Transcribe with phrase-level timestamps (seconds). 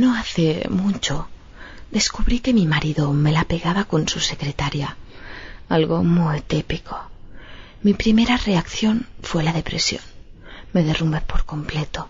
[0.00, 1.28] No hace mucho
[1.90, 4.96] descubrí que mi marido me la pegaba con su secretaria,
[5.68, 6.98] algo muy típico.
[7.82, 10.02] Mi primera reacción fue la depresión.
[10.72, 12.08] Me derrumbé por completo,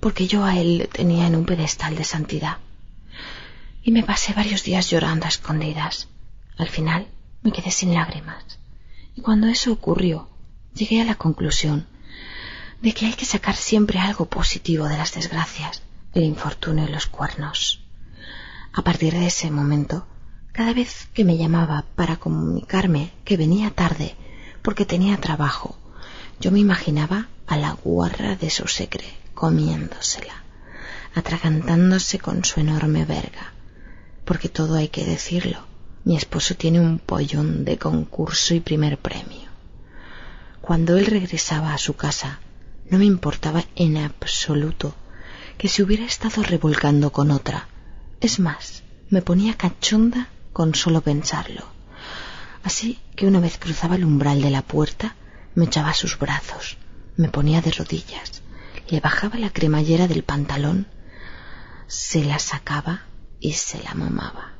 [0.00, 2.56] porque yo a él tenía en un pedestal de santidad.
[3.84, 6.08] Y me pasé varios días llorando a escondidas.
[6.56, 7.06] Al final
[7.44, 8.58] me quedé sin lágrimas.
[9.14, 10.28] Y cuando eso ocurrió,
[10.74, 11.86] llegué a la conclusión
[12.82, 15.82] de que hay que sacar siempre algo positivo de las desgracias,
[16.18, 17.80] el infortunio y los cuernos.
[18.72, 20.06] A partir de ese momento,
[20.52, 24.16] cada vez que me llamaba para comunicarme que venía tarde
[24.62, 25.78] porque tenía trabajo,
[26.40, 30.42] yo me imaginaba a la guarra de su secre comiéndosela,
[31.14, 33.52] atragantándose con su enorme verga.
[34.24, 35.64] Porque todo hay que decirlo,
[36.04, 39.48] mi esposo tiene un pollón de concurso y primer premio.
[40.60, 42.40] Cuando él regresaba a su casa,
[42.90, 44.94] no me importaba en absoluto
[45.58, 47.68] que se hubiera estado revolcando con otra.
[48.20, 51.64] Es más, me ponía cachonda con solo pensarlo.
[52.62, 55.16] Así que una vez cruzaba el umbral de la puerta,
[55.54, 56.76] me echaba sus brazos,
[57.16, 58.42] me ponía de rodillas,
[58.88, 60.86] le bajaba la cremallera del pantalón,
[61.88, 63.02] se la sacaba
[63.40, 64.54] y se la mamaba.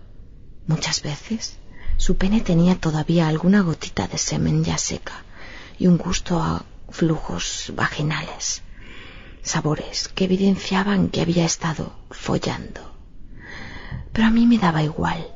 [0.66, 1.58] Muchas veces
[1.96, 5.22] su pene tenía todavía alguna gotita de semen ya seca
[5.78, 8.62] y un gusto a flujos vaginales,
[9.42, 12.94] sabores que evidenciaban que había estado follando.
[14.12, 15.26] Pero a mí me daba igual.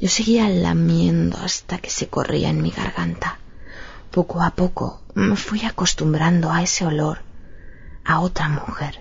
[0.00, 3.38] Yo seguía lamiendo hasta que se corría en mi garganta.
[4.10, 7.20] Poco a poco me fui acostumbrando a ese olor,
[8.04, 9.00] a otra mujer,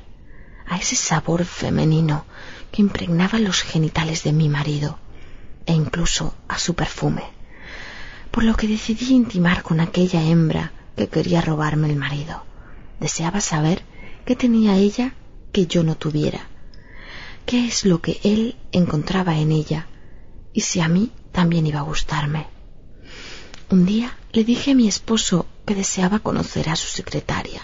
[0.68, 2.26] a ese sabor femenino
[2.72, 5.00] que impregnaba los genitales de mi marido
[5.66, 7.24] e incluso a su perfume,
[8.32, 12.44] por lo que decidí intimar con aquella hembra que quería robarme el marido.
[13.00, 13.84] Deseaba saber
[14.26, 15.14] qué tenía ella
[15.52, 16.48] que yo no tuviera,
[17.46, 19.88] qué es lo que él encontraba en ella
[20.54, 22.48] y si a mí también iba a gustarme.
[23.70, 27.62] Un día le dije a mi esposo que deseaba conocer a su secretaria.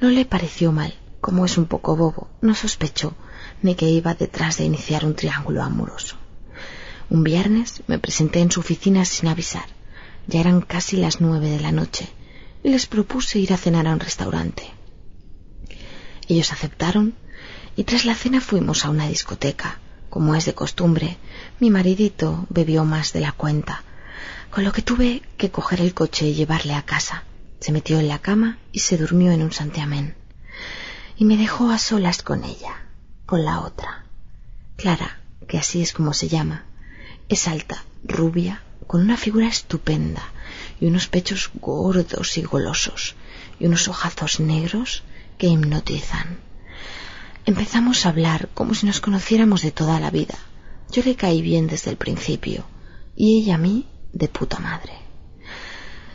[0.00, 3.14] No le pareció mal, como es un poco bobo, no sospechó
[3.62, 6.16] ni que iba detrás de iniciar un triángulo amoroso.
[7.08, 9.66] Un viernes me presenté en su oficina sin avisar.
[10.26, 12.08] Ya eran casi las nueve de la noche
[12.62, 14.75] y les propuse ir a cenar a un restaurante.
[16.28, 17.14] Ellos aceptaron
[17.76, 19.78] y tras la cena fuimos a una discoteca.
[20.10, 21.18] Como es de costumbre,
[21.60, 23.82] mi maridito bebió más de la cuenta,
[24.50, 27.24] con lo que tuve que coger el coche y llevarle a casa.
[27.60, 30.14] Se metió en la cama y se durmió en un santiamén.
[31.16, 32.86] Y me dejó a solas con ella,
[33.26, 34.04] con la otra.
[34.76, 36.64] Clara, que así es como se llama,
[37.28, 40.22] es alta, rubia, con una figura estupenda
[40.80, 43.16] y unos pechos gordos y golosos
[43.58, 45.02] y unos ojazos negros
[45.38, 46.38] que hipnotizan.
[47.44, 50.34] Empezamos a hablar como si nos conociéramos de toda la vida.
[50.90, 52.64] Yo le caí bien desde el principio
[53.14, 54.92] y ella a mí de puta madre.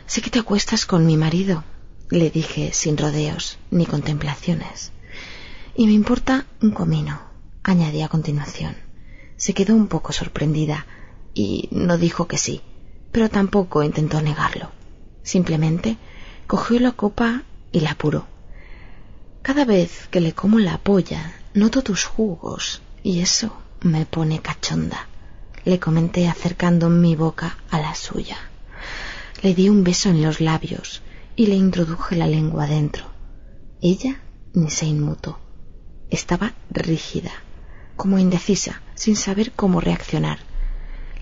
[0.06, 1.64] Sé que te acuestas con mi marido,
[2.10, 4.92] le dije sin rodeos ni contemplaciones.
[5.74, 7.20] Y me importa un comino,
[7.62, 8.76] añadí a continuación.
[9.36, 10.86] Se quedó un poco sorprendida
[11.32, 12.60] y no dijo que sí,
[13.10, 14.70] pero tampoco intentó negarlo.
[15.22, 15.96] Simplemente
[16.46, 18.31] cogió la copa y la apuró.
[19.42, 25.08] Cada vez que le como la polla, noto tus jugos y eso me pone cachonda.
[25.64, 28.36] Le comenté acercando mi boca a la suya.
[29.42, 31.02] Le di un beso en los labios
[31.34, 33.04] y le introduje la lengua dentro.
[33.80, 34.20] Ella
[34.54, 35.40] ni se inmutó.
[36.08, 37.32] Estaba rígida,
[37.96, 40.38] como indecisa, sin saber cómo reaccionar.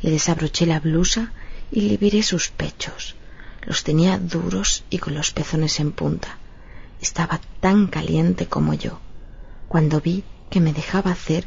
[0.02, 1.32] Le desabroché la blusa
[1.72, 3.16] y le viré sus pechos.
[3.62, 6.39] Los tenía duros y con los pezones en punta
[7.00, 9.00] estaba tan caliente como yo.
[9.68, 11.46] Cuando vi que me dejaba hacer,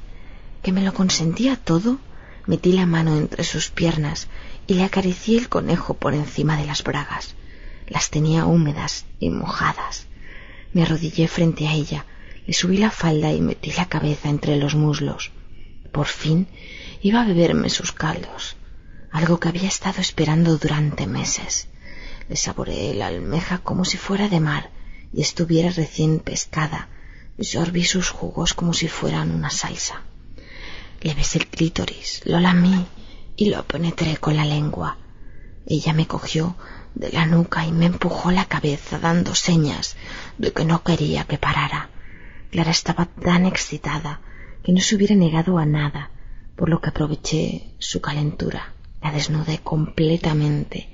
[0.61, 1.99] que me lo consentía todo,
[2.45, 4.27] metí la mano entre sus piernas
[4.65, 7.35] y le acaricié el conejo por encima de las bragas.
[7.87, 10.07] Las tenía húmedas y mojadas.
[10.71, 12.05] Me arrodillé frente a ella,
[12.47, 15.31] le subí la falda y metí la cabeza entre los muslos.
[15.91, 16.47] Por fin
[17.01, 18.55] iba a beberme sus caldos,
[19.11, 21.67] algo que había estado esperando durante meses.
[22.29, 24.71] Le saboreé la almeja como si fuera de mar
[25.13, 26.89] y estuviera recién pescada,
[27.39, 30.01] sorbí sus jugos como si fueran una salsa.
[31.01, 32.85] Le besé el clítoris, lo lamí
[33.35, 34.97] y lo penetré con la lengua.
[35.65, 36.55] Ella me cogió
[36.95, 39.95] de la nuca y me empujó la cabeza dando señas
[40.37, 41.89] de que no quería que parara.
[42.51, 44.21] Clara estaba tan excitada
[44.63, 46.11] que no se hubiera negado a nada,
[46.55, 48.73] por lo que aproveché su calentura.
[49.01, 50.89] La desnudé completamente,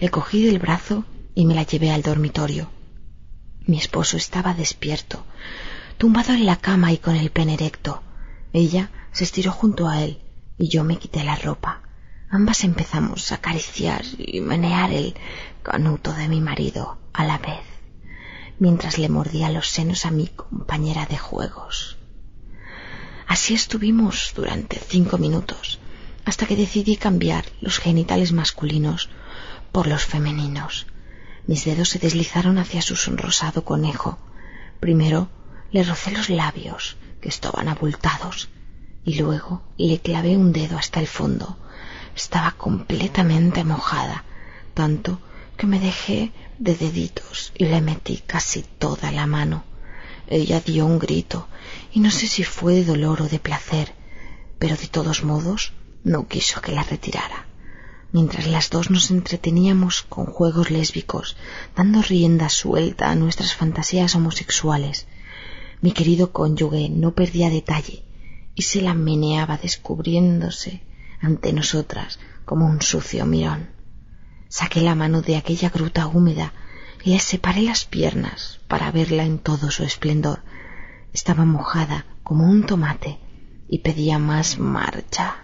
[0.00, 2.73] le cogí del brazo y me la llevé al dormitorio.
[3.66, 5.24] Mi esposo estaba despierto,
[5.96, 8.02] tumbado en la cama y con el pene erecto.
[8.52, 10.20] Ella se estiró junto a él
[10.58, 11.82] y yo me quité la ropa.
[12.30, 15.14] Ambas empezamos a acariciar y menear el
[15.62, 17.62] canuto de mi marido a la vez,
[18.58, 21.96] mientras le mordía los senos a mi compañera de juegos.
[23.26, 25.78] Así estuvimos durante cinco minutos,
[26.24, 29.08] hasta que decidí cambiar los genitales masculinos
[29.72, 30.86] por los femeninos.
[31.46, 34.18] Mis dedos se deslizaron hacia su sonrosado conejo.
[34.80, 35.28] Primero
[35.72, 38.48] le rocé los labios, que estaban abultados,
[39.04, 41.58] y luego le clavé un dedo hasta el fondo.
[42.16, 44.24] Estaba completamente mojada,
[44.72, 45.20] tanto
[45.56, 49.64] que me dejé de deditos y le metí casi toda la mano.
[50.28, 51.48] Ella dio un grito,
[51.92, 53.92] y no sé si fue de dolor o de placer,
[54.58, 55.72] pero de todos modos
[56.04, 57.46] no quiso que la retirara.
[58.14, 61.36] Mientras las dos nos entreteníamos con juegos lésbicos,
[61.74, 65.08] dando rienda suelta a nuestras fantasías homosexuales,
[65.80, 68.04] mi querido cónyuge no perdía detalle
[68.54, 70.84] y se la meneaba descubriéndose
[71.20, 73.70] ante nosotras como un sucio mirón.
[74.48, 76.52] Saqué la mano de aquella gruta húmeda
[77.02, 80.44] y le separé las piernas para verla en todo su esplendor.
[81.12, 83.18] Estaba mojada como un tomate
[83.68, 85.43] y pedía más marcha.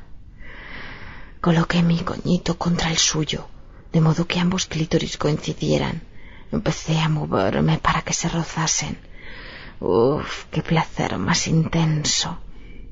[1.41, 3.49] Coloqué mi coñito contra el suyo,
[3.95, 6.03] de modo que ambos clítoris coincidieran.
[6.53, 8.99] Empecé a moverme para que se rozasen.
[9.81, 12.39] Uf, qué placer más intenso.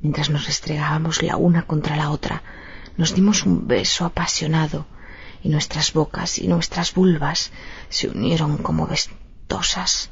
[0.01, 2.43] Mientras nos restregábamos la una contra la otra,
[2.97, 4.87] nos dimos un beso apasionado
[5.43, 7.53] y nuestras bocas y nuestras vulvas
[7.91, 10.09] se unieron como vestosas.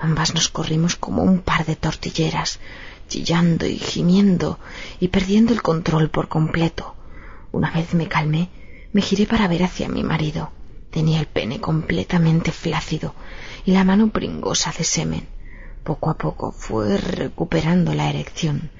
[0.00, 2.60] Ambas nos corrimos como un par de tortilleras,
[3.08, 4.60] chillando y gimiendo
[5.00, 6.94] y perdiendo el control por completo.
[7.52, 8.48] Una vez me calmé,
[8.92, 10.50] me giré para ver hacia mi marido.
[10.90, 13.14] Tenía el pene completamente flácido
[13.66, 15.28] y la mano pringosa de semen.
[15.84, 18.70] Poco a poco fue recuperando la erección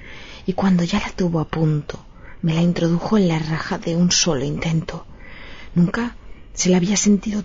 [0.47, 2.05] y cuando ya la tuvo a punto,
[2.41, 5.07] me la introdujo en la raja de un solo intento.
[5.75, 6.17] Nunca
[6.55, 7.45] se la había sentido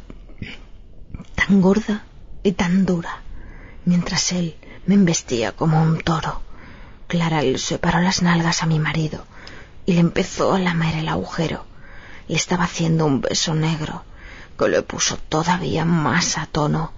[1.35, 2.05] tan gorda
[2.41, 3.21] y tan dura,
[3.83, 6.41] mientras él me embestía como un toro.
[7.07, 9.25] Clara le separó las nalgas a mi marido
[9.87, 11.65] y le empezó a lamer el agujero.
[12.27, 14.03] Le estaba haciendo un beso negro
[14.59, 16.91] que le puso todavía más a tono.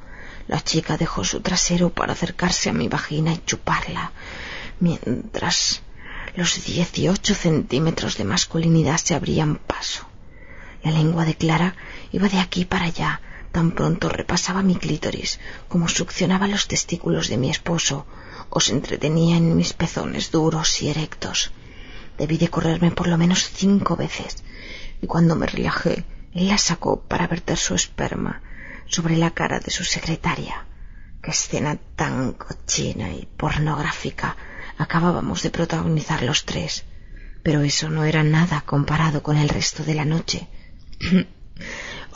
[0.48, 4.12] La chica dejó su trasero para acercarse a mi vagina y chuparla,
[4.80, 5.84] mientras
[6.36, 10.08] los dieciocho centímetros de masculinidad se abrían paso.
[10.82, 11.76] La lengua de Clara
[12.12, 13.22] iba de aquí para allá,
[13.52, 18.08] tan pronto repasaba mi clítoris como succionaba los testículos de mi esposo
[18.50, 21.52] o se entretenía en mis pezones duros y erectos.
[22.20, 24.44] Debí de correrme por lo menos cinco veces
[25.02, 28.42] y cuando me relajé, él la sacó para verter su esperma
[28.88, 30.66] sobre la cara de su secretaria.
[31.24, 34.36] Qué escena tan cochina y pornográfica
[34.78, 36.84] acabábamos de protagonizar los tres,
[37.42, 40.50] pero eso no era nada comparado con el resto de la noche,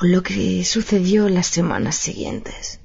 [0.02, 2.82] o lo que sucedió las semanas siguientes.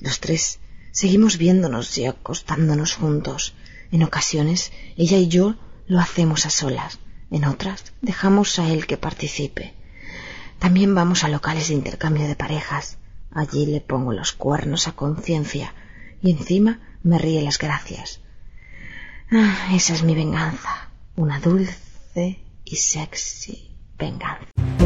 [0.00, 0.60] Los tres
[0.92, 3.54] seguimos viéndonos y acostándonos juntos.
[3.90, 5.56] En ocasiones ella y yo
[5.88, 7.00] lo hacemos a solas,
[7.30, 9.74] en otras dejamos a él que participe.
[10.58, 12.98] También vamos a locales de intercambio de parejas.
[13.30, 15.74] Allí le pongo los cuernos a conciencia
[16.22, 18.20] y encima me ríe las gracias.
[19.30, 24.77] Ah, esa es mi venganza, una dulce y sexy venganza.